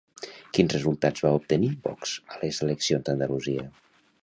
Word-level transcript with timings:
Quins 0.57 0.71
resultats 0.75 1.25
va 1.25 1.33
obtenir 1.41 1.69
Vox 1.85 2.15
a 2.37 2.41
les 2.45 2.65
eleccions 2.69 3.09
d'Andalusia? 3.11 3.71